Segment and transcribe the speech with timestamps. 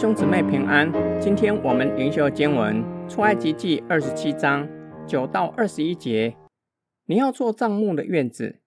[0.00, 4.68] 兄姊妹平安，今天我们灵修经文出埃及记二十七章
[5.08, 6.36] 九到二十一节。
[7.06, 8.60] 你要做帐幕的院子，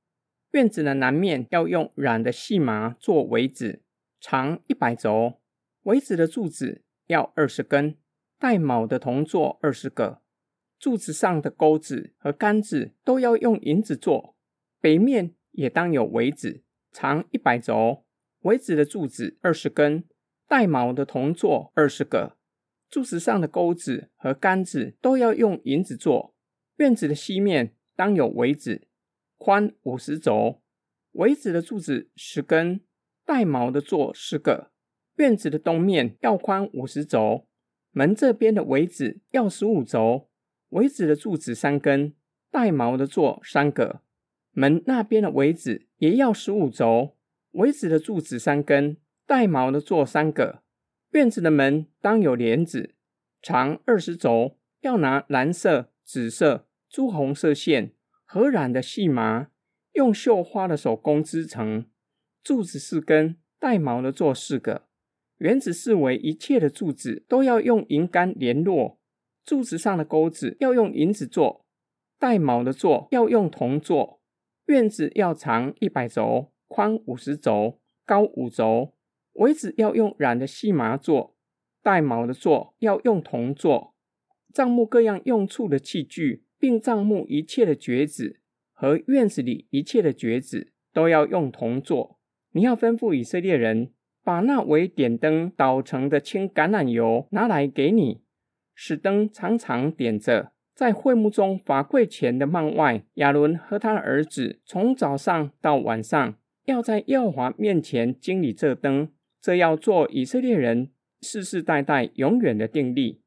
[0.52, 3.82] 院子的南面要用染的细麻做围子，
[4.20, 5.36] 长一百肘，
[5.84, 7.96] 围子的柱子要二十根，
[8.38, 10.20] 带卯的铜座二十个，
[10.78, 14.36] 柱子上的钩子和杆子都要用银子做。
[14.82, 18.04] 北面也当有围子，长一百肘，
[18.42, 20.04] 围子的柱子二十根。
[20.52, 22.36] 带毛的铜座二十个，
[22.90, 26.36] 柱子上的钩子和杆子都要用银子做。
[26.76, 28.86] 院子的西面当有围子，
[29.38, 30.62] 宽五十轴，
[31.14, 32.82] 围子的柱子十根，
[33.26, 34.72] 带毛的座十个。
[35.16, 37.48] 院子的东面要宽五十轴，
[37.92, 40.28] 门这边的围子要十五轴，
[40.72, 42.14] 围子的柱子三根，
[42.52, 44.02] 带毛的座三个。
[44.52, 47.16] 门那边的围子也要十五轴，
[47.52, 48.98] 围子的柱子三根。
[49.32, 50.62] 带毛的做三个，
[51.12, 52.96] 院子的门当有帘子，
[53.42, 57.94] 长二十轴，要拿蓝色、紫色、朱红色线
[58.26, 59.48] 和染的细麻，
[59.94, 61.86] 用绣花的手工织成。
[62.44, 64.90] 柱子四根，带毛的做四个。
[65.38, 69.00] 园子四围一切的柱子都要用银杆联络，
[69.46, 71.66] 柱子上的钩子要用银子做，
[72.20, 74.20] 带毛的做要用铜做。
[74.66, 78.94] 院子要长一百轴，宽五十轴，高五轴。
[79.34, 81.36] 围子要用染的细麻做，
[81.82, 83.96] 带毛的做要用铜做。
[84.54, 88.42] 帐幕各样用处的器具，并帐幕一切的橛子
[88.74, 92.20] 和院子里一切的橛子，都要用铜做。
[92.52, 98.22] 你要吩咐以色列人，把那为点灯捣成的轻橄榄油拿来给你，
[98.76, 100.52] 使灯常常点着。
[100.76, 106.36] 在会幕中法柜前的幔外，亚伦和他的儿子从早上到晚上，
[106.66, 109.10] 要在耶和华面前经理这灯。
[109.42, 113.22] 这要做以色列人世世代代永远的定例。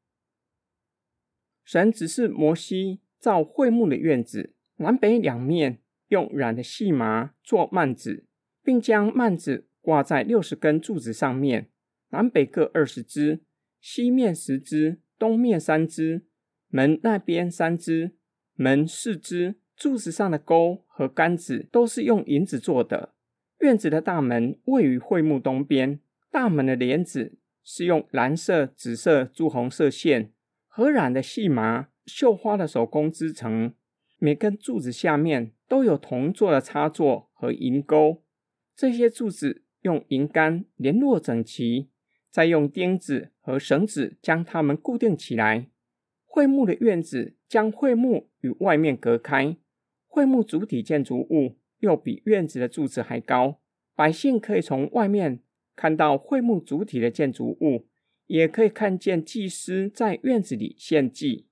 [1.63, 8.25] 神指示摩西造会幕的院子，南北两面用染的细麻做幔子，
[8.63, 11.69] 并将幔子挂在六十根柱子上面，
[12.09, 13.41] 南北各二十支，
[13.81, 16.25] 西面十支，东面三支，
[16.69, 18.15] 门那边三支，
[18.53, 23.13] 门四支，柱子上的钩和杆子都是用银子做的。
[23.59, 25.99] 院子的大门位于会幕东边。
[26.35, 30.33] 大门的帘子是用蓝色、紫色、朱红色线
[30.67, 33.73] 和染的细麻、绣花的手工织成。
[34.17, 38.21] 每根柱子下面都有铜做的插座和银钩。
[38.75, 41.89] 这些柱子用银杆联络整齐，
[42.29, 45.69] 再用钉子和绳子将它们固定起来。
[46.25, 49.55] 会幕的院子将会幕与外面隔开。
[50.05, 53.61] 会幕主体建筑物又比院子的柱子还高，
[53.95, 55.39] 百姓可以从外面。
[55.75, 57.87] 看到会幕主体的建筑物，
[58.27, 61.47] 也可以看见祭司在院子里献祭。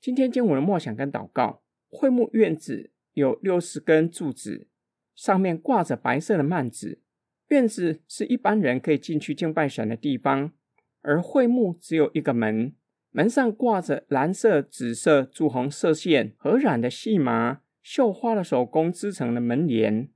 [0.00, 4.68] 今天经文的默想跟祷告，会幕院子有六十根柱子，
[5.14, 7.00] 上面挂着白色的幔子。
[7.48, 10.52] 院子是一般人可以进去敬拜神的地方，
[11.00, 12.74] 而会幕只有一个门，
[13.10, 20.10] 门上挂着蓝色、紫色、朱红色线和染的细麻、绣花的手工织成的门帘，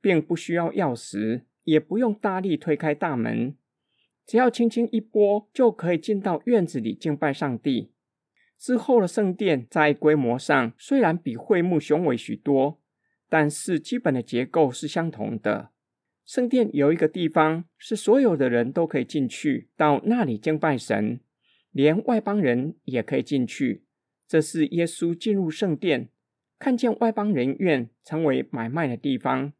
[0.00, 1.42] 并不需要钥匙。
[1.68, 3.54] 也不用大力推开大门，
[4.24, 7.92] 只要轻轻一拨，就可以进到院子里敬拜上帝。
[8.58, 12.80] 之后的圣殿在规模上虽然比会幕雄伟许多，
[13.28, 15.70] 但是基本的结构是相同的。
[16.24, 21.20] 圣殿有一个地方是所有的人都可以进去，到那里敬拜神，
[21.70, 23.84] 连外邦人也可以进去。
[24.26, 26.08] 这是耶稣进入圣殿，
[26.58, 29.52] 看见外邦人院成为买卖的地方。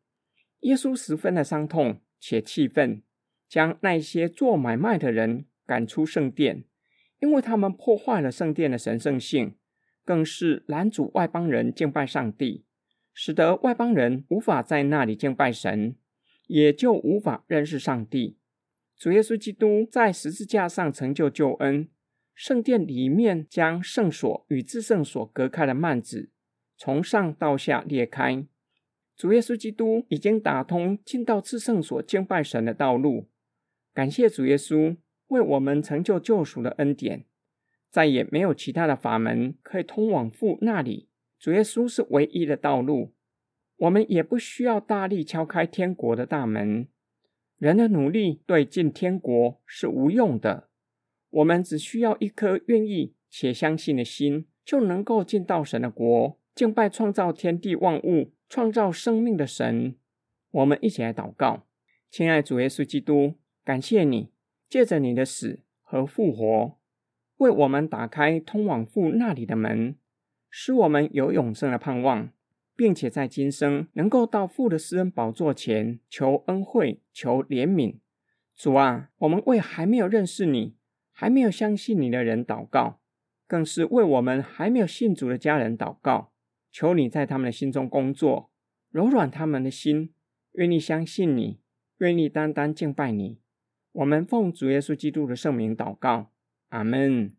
[0.60, 3.02] 耶稣十分的伤痛且气愤，
[3.48, 6.64] 将那些做买卖的人赶出圣殿，
[7.20, 9.56] 因为他们破坏了圣殿的神圣性，
[10.04, 12.64] 更是拦阻外邦人敬拜上帝，
[13.14, 15.96] 使得外邦人无法在那里敬拜神，
[16.46, 18.38] 也就无法认识上帝。
[18.96, 21.88] 主耶稣基督在十字架上成就救恩，
[22.34, 26.30] 圣殿里面将圣所与至圣所隔开的幔子
[26.76, 28.44] 从上到下裂开。
[29.18, 33.26] 主耶稣基督已经打通进到至圣所敬拜神的道路，
[33.92, 37.24] 感谢主耶稣为我们成就救赎的恩典，
[37.90, 41.08] 再也没有其他的法门可以通往父那里。
[41.36, 43.12] 主耶稣是唯一的道路，
[43.78, 46.86] 我们也不需要大力敲开天国的大门。
[47.58, 50.68] 人的努力对进天国是无用的，
[51.30, 58.30] 我们只需要一颗愿意且相信的心，就能够进到神的国，敬拜创造天地万物。
[58.48, 59.94] 创造生命的神，
[60.50, 61.66] 我们一起来祷告。
[62.10, 64.30] 亲爱主耶稣基督，感谢你
[64.68, 66.78] 借着你的死和复活，
[67.36, 69.96] 为我们打开通往父那里的门，
[70.48, 72.30] 使我们有永生的盼望，
[72.74, 77.98] 并且在今生能够到父的私恩宝座前求恩惠、求怜悯。
[78.56, 80.74] 主啊，我们为还没有认识你、
[81.12, 83.00] 还没有相信你的人祷告，
[83.46, 86.32] 更是为我们还没有信主的家人祷告。
[86.70, 88.50] 求你在他们的心中工作，
[88.90, 90.12] 柔软他们的心，
[90.52, 91.60] 愿意相信你，
[91.98, 93.38] 愿意单单敬拜你。
[93.92, 96.30] 我们奉主耶稣基督的圣名祷告，
[96.68, 97.32] 阿门。